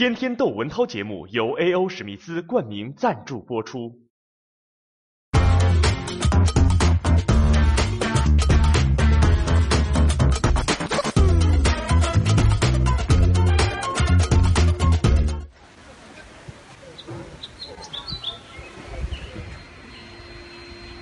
[0.00, 1.86] 天天窦文涛节目由 A.O.
[1.86, 4.00] 史密斯冠名赞助播出。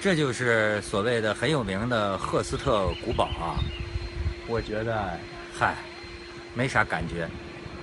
[0.00, 3.54] 这就是所谓的很有名的赫斯特古堡啊！
[4.48, 5.16] 我觉得，
[5.54, 5.76] 嗨，
[6.56, 7.28] 没啥感觉。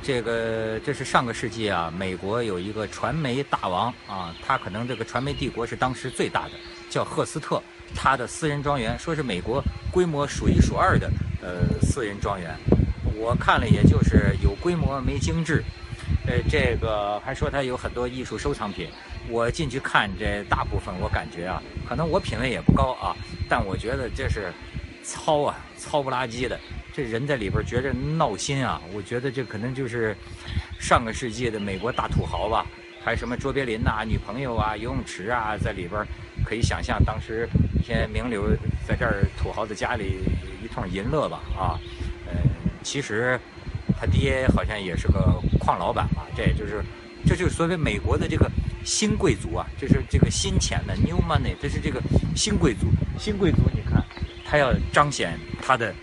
[0.01, 6.51] 这个这是上个世纪啊，美国有一个传媒大王啊，他可能这个传媒帝国是当时最大的，
[6.89, 7.61] 叫赫斯特。
[7.95, 11.09] 他的私人庄园说是美国规模数一数二的
[11.41, 12.53] 呃私人庄园，
[13.15, 15.63] 我看了也就是有规模没精致。
[16.25, 18.89] 呃，这个还说他有很多艺术收藏品。
[19.29, 23.15] 我进去看这大部分，我感觉啊，可能我品味也不高啊，
[23.49, 24.53] 但我觉得这是
[25.03, 26.57] 糙啊，糙不拉几的。
[26.97, 28.81] 这人在里边觉着闹心啊！
[28.91, 30.17] 我觉得这可能就是
[30.79, 32.65] 上个世纪的美国大土豪吧，
[33.05, 36.03] 还有什么卓别林呐、女朋友啊、游泳池啊，在里边
[36.43, 37.47] 可以想象当时
[37.79, 38.49] 一些名流
[38.87, 40.21] 在这儿土豪的家里
[40.63, 41.77] 一通淫乐吧啊。
[42.25, 42.33] 呃，
[42.81, 43.39] 其实
[43.99, 46.83] 他爹好像也是个矿老板吧，这也就是。
[47.27, 48.49] 这就是所谓美国的这个
[48.85, 52.01] 新贵族啊，这是这个新钱的 new money，这是这个
[52.35, 52.87] 新贵族。
[53.19, 54.01] 新贵族，你看，
[54.45, 55.93] 他要彰显他的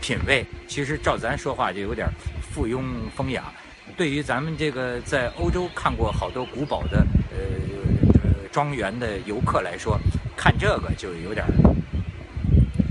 [0.00, 0.44] 品味。
[0.66, 2.08] 其实照咱说话就有点
[2.40, 2.82] 附庸
[3.14, 3.52] 风雅。
[3.96, 9.98] 对于咱们这个在欧洲看过好多古堡的呃庄园的游客来说，
[10.36, 11.46] 看这个就有点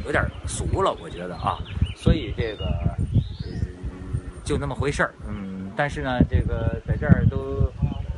[0.05, 1.57] 有点俗了，我觉得啊。
[1.95, 2.65] 所以这个
[4.43, 5.71] 就那么回事儿，嗯。
[5.75, 7.71] 但是呢，这个在这儿都。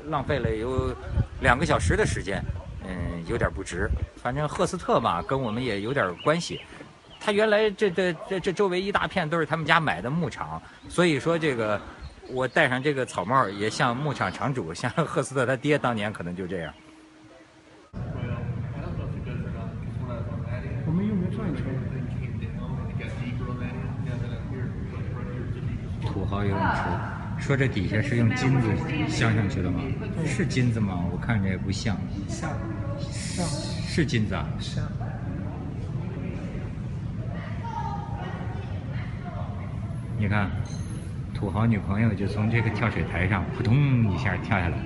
[0.09, 0.93] 浪费了有
[1.39, 2.43] 两个小时的时间，
[2.83, 3.89] 嗯，有点不值。
[4.17, 6.59] 反正赫斯特嘛，跟我们也有点关系。
[7.23, 11.79] 他原来这这这这周围一大片都是他们家买的牧场，所以说这个
[12.29, 16.73] 我戴上这个草帽也像牧场场主，像赫斯特他爹当年可能就这样。
[20.87, 21.63] 我们有没有转圈？
[26.01, 26.81] 土豪游泳池。
[27.39, 28.67] 说这底下是用金子
[29.07, 29.81] 镶上去的吗？
[30.25, 31.03] 是金子吗？
[31.11, 31.97] 我看着也不像。
[32.27, 32.49] 像，
[32.99, 33.45] 像，
[33.87, 34.47] 是金子啊。
[34.59, 34.83] 像。
[40.21, 40.51] 你看，
[41.33, 44.77] 土豪女朋友就从这个跳水台上扑通一下跳下来。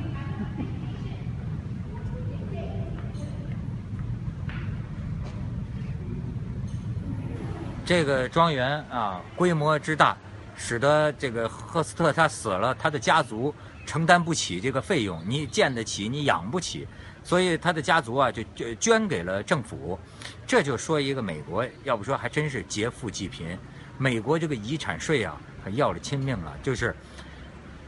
[7.83, 10.15] 这个庄园啊，规模之大。
[10.55, 13.53] 使得这个赫斯特他死了，他的家族
[13.85, 16.87] 承担不起这个费用，你建得起，你养不起，
[17.25, 18.41] 所以他的家族啊就
[18.79, 19.99] 捐给了政府。
[20.47, 23.57] 这就说一个美国，要不说还真是劫富济贫。
[23.97, 26.53] 美国这个遗产税啊，可要了亲命了。
[26.61, 26.95] 就是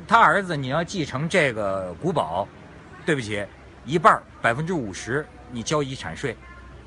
[0.07, 2.47] 他儿子你要继承这个古堡，
[3.05, 3.45] 对不起，
[3.85, 6.35] 一半百分之五十你交遗产税，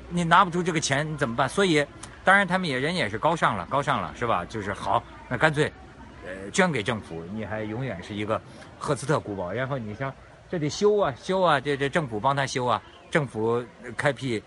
[0.09, 1.47] 你拿不出这个钱你怎么办？
[1.47, 1.85] 所以，
[2.23, 4.45] 当然他们也人也是高尚了，高尚了是吧？
[4.45, 5.03] 就是好。
[5.27, 5.71] 那干脆，
[6.25, 8.41] 呃，捐给政府，你还永远是一个
[8.77, 9.51] 赫斯特古堡。
[9.51, 10.13] 然后你像
[10.49, 13.63] 这得修啊修啊，这这政府帮他修啊，政府
[13.95, 14.41] 开辟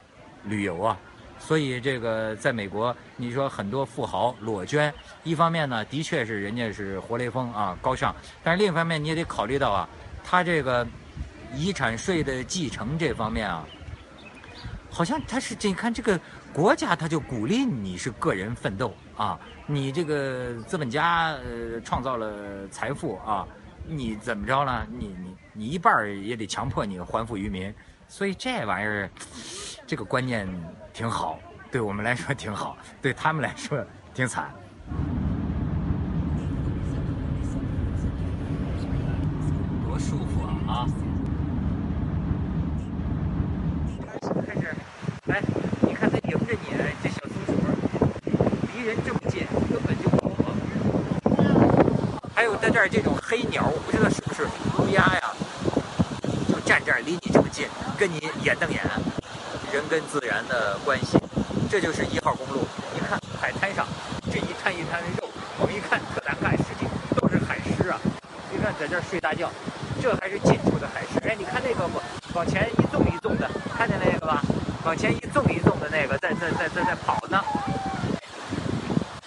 [0.44, 0.98] 旅游啊。
[1.46, 4.92] 所以这个在美国，你说很多富豪裸捐，
[5.24, 8.10] 一方面呢，的确是人家是活雷锋啊，高尚；
[8.42, 9.86] 但是另一方面，你也得考虑到啊，
[10.24, 10.86] 他这个
[11.54, 13.66] 遗产税的继承这方面啊，
[14.90, 16.18] 好像他是这你看这个
[16.50, 19.38] 国家，他就鼓励你是个人奋斗啊。
[19.66, 23.46] 你这个资本家呃创造了财富啊，
[23.86, 24.86] 你怎么着呢？
[24.90, 27.72] 你你你一半也得强迫你还富于民，
[28.08, 29.10] 所以这玩意儿
[29.86, 30.48] 这个观念
[30.92, 31.38] 挺好，
[31.70, 33.84] 对我们来说挺好，对他们来说
[34.14, 34.50] 挺惨。
[39.86, 40.50] 多舒服啊！
[40.68, 40.88] 啊！
[44.46, 44.74] 开始，
[45.26, 45.42] 来，
[45.82, 47.52] 你看他迎着你，这小松鼠
[48.74, 49.20] 离人这么。
[52.34, 54.48] 还有在这儿这种黑鸟，我不知道是不是
[54.78, 55.36] 乌鸦呀，
[56.48, 57.68] 就站这儿离你这么近，
[57.98, 58.80] 跟你眼瞪眼。
[59.70, 61.18] 人跟自然的关系，
[61.68, 62.66] 这就是一号公路。
[62.94, 63.86] 你看海滩上
[64.32, 65.28] 这一滩一滩的肉，
[65.60, 66.88] 我们一看特难看，实际
[67.20, 68.00] 都是海狮啊。
[68.50, 69.50] 你看在这儿睡大觉，
[70.00, 71.20] 这还是近处的海狮。
[71.28, 72.00] 哎，你看那个不
[72.32, 73.46] 往前一纵一纵的，
[73.76, 74.40] 看见那个吧？
[74.86, 77.44] 往前一纵一纵的那个在在在在在跑呢。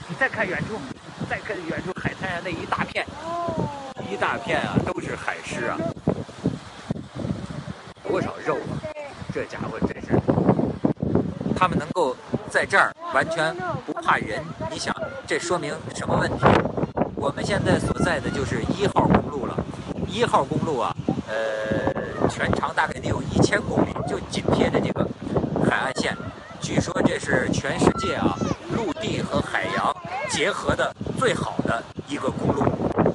[0.09, 0.81] 你再看远处。
[1.29, 3.05] 再看远处海滩上那一大片，
[4.09, 5.77] 一大片啊，都是海狮啊，
[8.07, 8.79] 多少肉啊！
[9.33, 10.17] 这家伙真是，
[11.55, 12.15] 他们能够
[12.49, 13.53] 在这儿完全
[13.85, 14.41] 不怕人，
[14.71, 14.95] 你想
[15.27, 16.45] 这说明什么问题？
[17.15, 19.57] 我们现在所在的就是一号公路了，
[20.07, 20.95] 一号公路啊，
[21.27, 25.05] 呃，全长大概得有一千公里，就紧贴着这个
[25.69, 26.15] 海岸线。
[26.61, 28.35] 据说这是全世界啊，
[28.75, 29.95] 陆地和海洋
[30.31, 32.61] 结合的最好的一个公路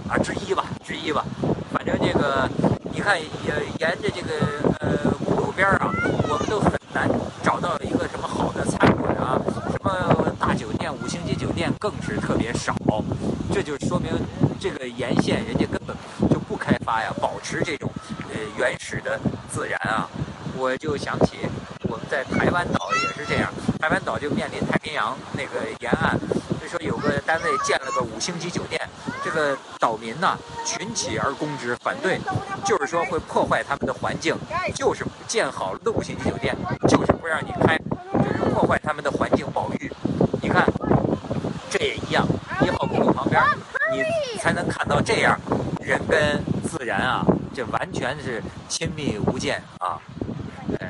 [0.09, 1.25] 啊之一吧，之一吧。
[1.73, 2.49] 反正这个，
[2.93, 4.29] 你看，呃，沿着这个
[4.81, 5.91] 呃公路边啊，
[6.29, 7.09] 我们都很难
[7.43, 9.41] 找到一个什么好的餐馆啊，
[9.71, 12.75] 什么大酒店、五星级酒店更是特别少。
[13.53, 14.11] 这就说明
[14.59, 15.97] 这个沿线人家根本
[16.29, 17.91] 就不开发呀，保持这种
[18.33, 19.19] 呃原始的
[19.49, 20.09] 自然啊。
[20.57, 21.39] 我就想起
[21.85, 26.19] 我们在台湾岛也是这样，台湾岛就面临太平洋那个沿岸，
[27.03, 28.81] 个单位建了个五星级酒店，
[29.23, 32.21] 这个岛民呢群起而攻之，反对，
[32.65, 34.35] 就是说会破坏他们的环境，
[34.75, 36.57] 就是建好了的五星级酒店，
[36.89, 37.77] 就是不让你开，
[38.15, 39.93] 就是破坏他们的环境保育。
[40.41, 40.67] 你看，
[41.71, 42.27] 这也一样，
[42.63, 43.43] 一号公路旁边，
[43.93, 45.39] 你才能看到这样
[45.81, 49.99] 人跟自然啊，这完全是亲密无间啊。
[50.79, 50.89] 呃，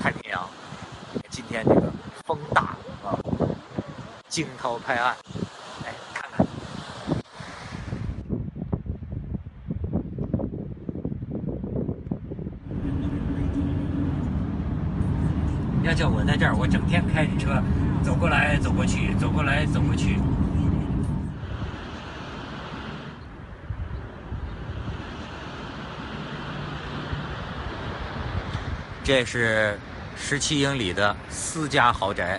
[0.00, 0.48] 太平洋，
[1.30, 1.92] 今天这个
[2.24, 2.76] 风大
[4.36, 5.16] 惊涛拍岸，
[5.82, 6.46] 来看看。
[15.82, 17.62] 要叫我在这儿，我整天开着车
[18.04, 20.18] 走过来走过去，走过来走过去。
[29.02, 29.78] 这是
[30.14, 32.38] 十七英里的私家豪宅，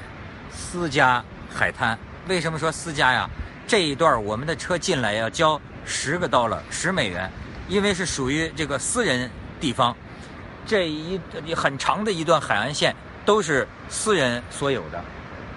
[0.51, 1.97] 私家海滩。
[2.27, 3.29] 为什么说私家呀？
[3.67, 7.29] 这一段我们的车进来要交十个刀了，十美元，
[7.67, 9.29] 因为是属于这个私人
[9.59, 9.95] 地方。
[10.65, 11.19] 这一
[11.55, 12.95] 很长的一段海岸线
[13.25, 15.03] 都是私人所有的，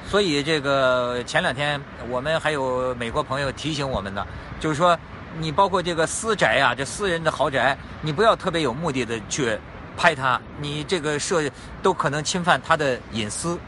[0.09, 4.27] 所以这个前两天我们还有美国朋友提醒我们呢，
[4.61, 4.99] 就是说
[5.39, 9.59] 你包括这个私宅啊，这私人的豪宅，你不要特别有目的的去。
[9.97, 11.43] 拍它，你这个设
[11.83, 13.59] 都可能侵犯他的隐私，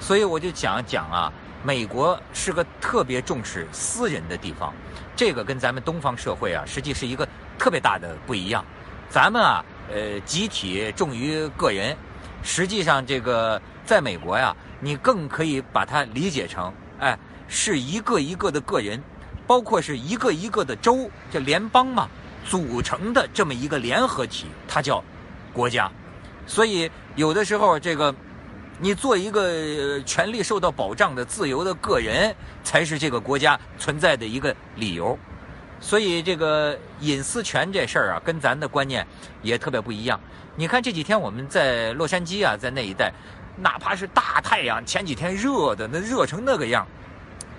[0.00, 1.30] 所以我就讲讲啊，
[1.62, 4.72] 美国是个特别重视私人的地方，
[5.14, 7.26] 这个跟咱们东方社会啊，实际是一个
[7.58, 8.64] 特别大的不一样。
[9.08, 11.96] 咱们啊，呃，集体重于个人，
[12.42, 17.18] 实际上这个在美国呀，你更可以把它理解成，哎，
[17.48, 19.02] 是一个一个的个人，
[19.46, 22.08] 包括是一个一个的州，这联邦嘛，
[22.44, 25.02] 组成的这么一个联合体，它叫。
[25.54, 25.92] 国家，
[26.46, 28.14] 所以有的时候，这个
[28.82, 32.34] 你做一个权利受到保障的自由的个人，
[32.64, 35.16] 才是这个国家存在的一个理由。
[35.80, 39.06] 所以这个隐私权这事儿啊，跟咱的观念
[39.40, 40.18] 也特别不一样。
[40.56, 43.12] 你看这几天我们在洛杉矶啊，在那一带，
[43.56, 46.84] 哪怕是大太阳，前几天热的那热成那个样，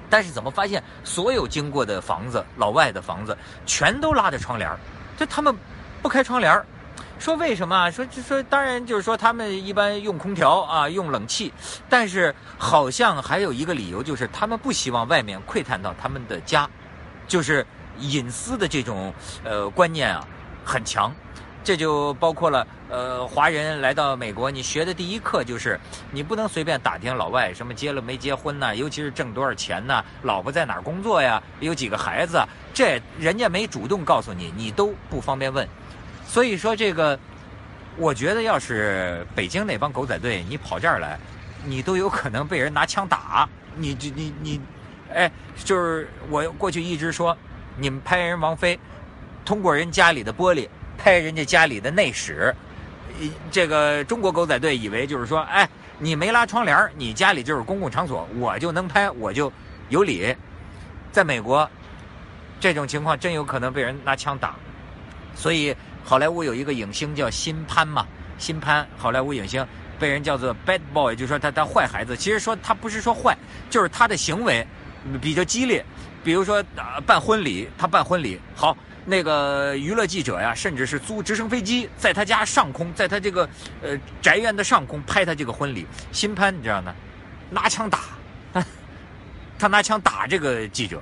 [0.10, 4.78] 但是怎么发现所有经过的房子，老外的房子全都拉着窗帘儿，
[5.18, 5.56] 就他们
[6.02, 6.66] 不开窗帘儿
[7.24, 7.90] 说为什么？
[7.90, 11.54] 说就说当然就是说他们一般用空调啊，用冷气，
[11.88, 16.70] 但是好像还有一个理由，就是他们不希望外面窥探到他们的家，
[17.26, 17.66] 就是
[17.98, 19.14] 隐私的这种
[19.46, 20.28] 呃观念啊
[20.66, 21.16] 很强。
[21.64, 25.80] 这就包括了呃华人来到美国，你学的第一课就是
[26.12, 35.66] 你不能随便打听老外什么结了没结婚呐，尤其是挣多少钱呐，老婆在哪儿工作呀，有几个孩子，这人家没主动告诉你，你都不方便问。
[36.26, 37.20] 所以说这个，
[37.96, 41.20] 我觉得要是北京那帮狗仔队，你跑这儿来，
[41.64, 43.48] 你都有可能被人拿枪打。
[43.76, 44.62] 你你你你，
[45.14, 45.32] 哎，
[45.64, 47.38] 就是我过去一直说，
[47.78, 48.80] 你们拍人王菲，
[49.46, 52.56] 通过人家里的玻璃拍人家家里的内室，
[53.52, 55.70] 这个中国狗仔队以为就是说，哎，
[56.00, 59.54] 你没拉窗帘，你家里就是公共场所，我就能拍，我就
[59.90, 60.36] 有理。
[61.12, 61.70] 在美国，
[62.60, 64.56] 这种情况真有可能被人拿枪打，
[65.36, 65.76] 所以。
[66.06, 68.06] 好莱坞有一个影星叫新潘嘛，
[68.38, 69.66] 新潘，好莱坞影星
[69.98, 72.16] 被人叫做 bad boy，就说他他坏孩子。
[72.16, 73.38] 其实说他不是说坏，
[73.70, 74.68] 就是他的行为
[75.22, 75.84] 比较激烈。
[76.24, 76.62] 比如说
[77.06, 83.48] 办婚礼，他办婚礼，好，那个娱乐记者呀，甚至是租直升飞机在他家上空，在他这个
[83.82, 85.88] 呃宅院的上空拍他这个婚礼。
[86.12, 86.94] 新潘你知道吗？
[87.50, 88.00] 拿枪打，
[89.58, 91.02] 他拿枪打这个记者，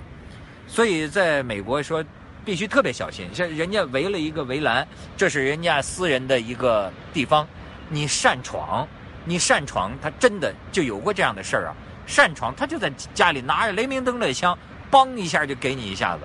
[0.67, 2.05] 所以在美国说。
[2.43, 7.47] 必须特别小心，像人家围了一个围栏，这是人家私人的一个地方，
[7.87, 8.87] 你擅闯，
[9.25, 11.75] 你擅闯，他真的就有过这样的事儿啊！
[12.07, 14.57] 擅闯，他就在家里拿着雷明灯的枪，
[14.89, 16.23] 梆一下就给你一下子。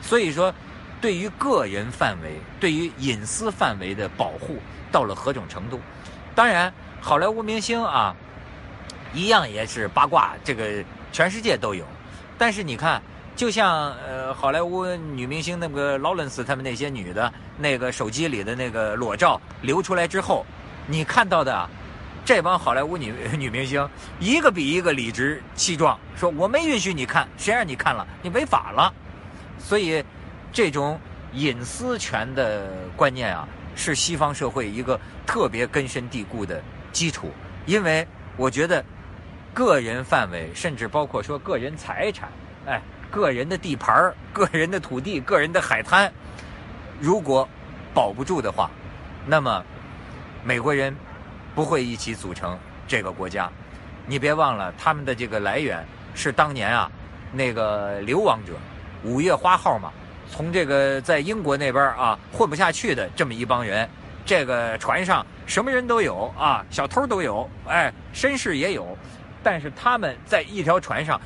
[0.00, 0.52] 所以说，
[0.98, 4.56] 对于个人范围、对于隐私范围的保护
[4.90, 5.78] 到了何种程度？
[6.34, 8.16] 当然，好莱坞明星啊，
[9.12, 11.84] 一样也是八卦，这个全世界都有。
[12.38, 13.02] 但是你看。
[13.40, 20.44] 就像呃，好莱坞女明星那个劳伦斯他们那些女的，那个手机里的那个裸照流出来之后，
[20.86, 21.66] 你看到的
[22.22, 28.92] 这帮好莱坞女女明星，一个比一个理直气壮，说我没允许你看，谁让你看了，你违法了。
[29.58, 30.04] 所以，
[30.52, 31.00] 这种
[31.32, 37.30] 隐私权的观念啊，是西方社会一个特别根深蒂固的基础。
[37.64, 38.06] 因为
[38.36, 38.84] 我觉得，
[39.54, 42.28] 个人范围，甚至包括说个人财产，
[42.66, 42.78] 哎。
[43.10, 46.10] 个人的地盘个人的土地、个人的海滩，
[47.00, 47.46] 如果
[47.92, 48.70] 保不住的话，
[49.26, 49.62] 那么
[50.44, 50.94] 美国人
[51.54, 53.50] 不会一起组成这个国家。
[54.06, 56.90] 你别忘了，他们的这个来源是当年啊
[57.32, 58.52] 那个流亡者，
[59.02, 59.90] 五月花号嘛，
[60.30, 63.88] 从这个在英国那边啊混不下去的这么一帮人。
[64.24, 68.96] 这个船上什么人都有啊，小偷都有，哎，绅士也有，
[69.42, 71.20] 但是他们在一条船上，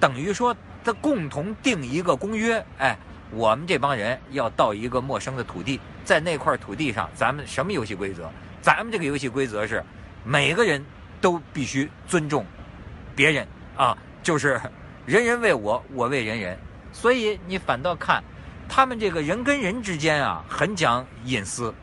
[0.00, 0.56] 等于说。
[0.86, 2.96] 他共同定一个公约，哎，
[3.32, 8.30] 我们这帮人要到一个陌生的土地，在那块土地上，咱们什么游戏规则？
[8.62, 9.82] 咱们这个游戏规则是，
[10.22, 10.80] 每个人
[11.20, 12.46] 都必须尊重
[13.16, 13.44] 别人
[13.76, 14.60] 啊，就是
[15.06, 16.56] 人人为我，我为人人。
[16.92, 18.22] 所以你反倒看，
[18.68, 21.74] 他们这个人跟人之间啊，很讲隐私，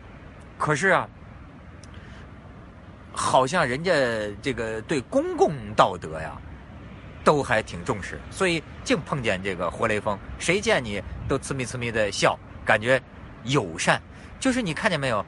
[0.58, 1.10] 可是啊，
[3.12, 3.92] 好像人家
[4.42, 6.38] 这个对公共道德呀。
[7.24, 13.02] 都还挺重视，所以净碰见这个活雷锋，谁见你都呲咪呲咪的笑，感觉
[13.46, 14.02] 友善。
[14.40, 15.26] 就是你看见没有，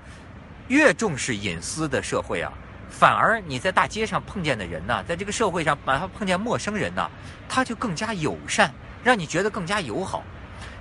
[0.68, 2.52] 越重视隐私的社会啊，
[2.90, 7.10] 反而你在大街上碰见的人呢，在这个社会上，哪怕碰见陌生人呢，
[7.48, 8.74] 他就更加友善，
[9.04, 10.22] 让你觉得更加友好。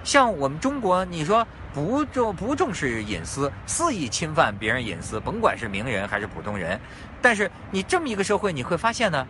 [0.03, 6.79] 像我们中国，你说不重不重视隐私，肆意侵犯别人隐私，甭管是名人还是普通人，
[7.23, 9.27] 但是你这么一个社会，你会发现呢。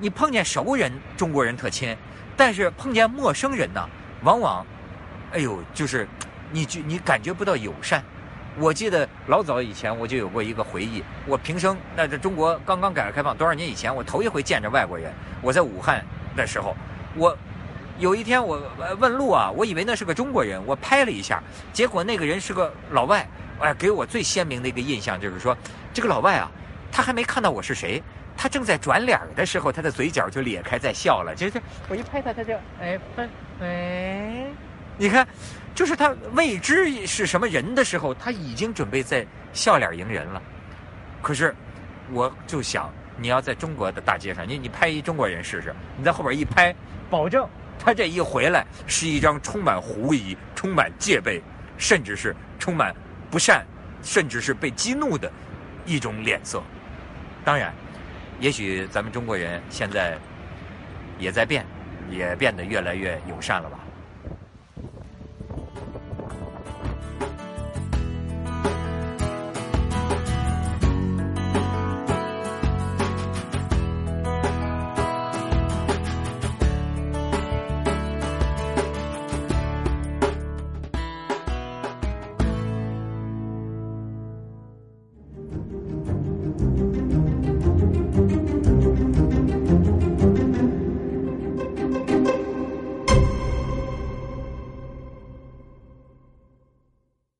[0.00, 1.94] 你碰见熟人，中国人特亲，
[2.34, 3.86] 但是碰见陌生人呢，
[4.22, 4.64] 往往，
[5.32, 6.08] 哎呦，就是
[6.50, 8.02] 你觉你感觉不到友善。
[8.58, 16.02] 我记得老早以前我就有过一个回忆，我平生那这中国刚刚改革开放多少年以前，我头一回见着外国人，我在武汉
[16.34, 16.74] 的时候，
[17.14, 17.36] 我
[17.98, 18.58] 有一天我
[18.98, 21.42] 问路啊，我以为那是个中国人，我拍了一下，
[21.74, 23.28] 结果那个人是个老外，
[23.60, 25.54] 哎，给我最鲜明的一个印象就是说，
[25.92, 26.50] 这个老外啊，
[26.90, 28.02] 他还没看到我是谁。
[28.42, 31.34] 他正在转脸的时候，他的嘴角就咧开在笑了。
[31.36, 32.98] 就是我一拍他，他就哎，
[33.60, 34.46] 哎，
[34.96, 35.28] 你看，
[35.74, 40.40] 就是他未知是什么人的时候，他已经准备在笑脸迎人了。
[41.20, 41.54] 可是，
[42.12, 46.74] 我就想，你要在中国的大街上，你你拍一中国人试试，你在后边一拍，
[47.10, 47.46] 保证
[47.78, 51.42] 他这一回来是一张充满狐疑、充满戒备，
[51.76, 52.96] 甚至是充满
[53.30, 53.66] 不善，
[54.02, 55.30] 甚至是被激怒的
[55.84, 56.62] 一种脸色。
[57.44, 57.70] 当然。
[58.40, 60.16] 也许咱们中国人现在
[61.18, 61.64] 也在变，
[62.10, 63.79] 也变得越来越友善了吧。